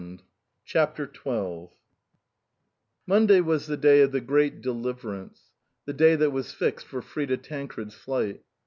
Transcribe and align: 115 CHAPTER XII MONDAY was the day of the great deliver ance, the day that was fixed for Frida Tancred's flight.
115 0.01 0.29
CHAPTER 0.65 1.11
XII 1.13 1.75
MONDAY 3.05 3.39
was 3.41 3.67
the 3.67 3.77
day 3.77 4.01
of 4.01 4.11
the 4.11 4.19
great 4.19 4.59
deliver 4.59 5.13
ance, 5.13 5.51
the 5.85 5.93
day 5.93 6.15
that 6.15 6.31
was 6.31 6.51
fixed 6.51 6.87
for 6.87 7.03
Frida 7.03 7.37
Tancred's 7.37 7.93
flight. 7.93 8.41